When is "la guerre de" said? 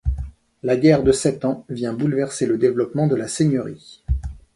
0.63-1.11